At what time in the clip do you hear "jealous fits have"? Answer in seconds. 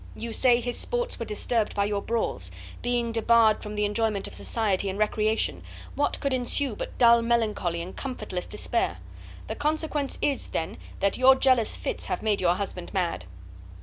11.35-12.23